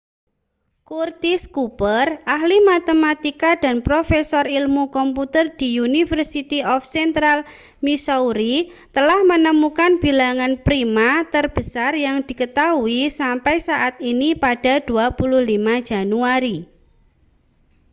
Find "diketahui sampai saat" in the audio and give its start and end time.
12.29-13.95